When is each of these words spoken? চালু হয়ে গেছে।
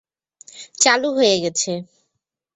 চালু 0.81 1.09
হয়ে 1.17 1.35
গেছে। 1.43 1.71